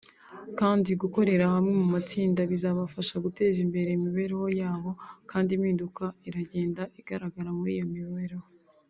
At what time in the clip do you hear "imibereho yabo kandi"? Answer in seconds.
3.91-5.49